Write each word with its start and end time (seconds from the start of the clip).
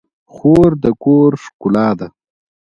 خور 0.33 0.71
د 0.83 0.85
کور 1.03 1.31
ښکلا 1.43 1.89
ده. 1.99 2.07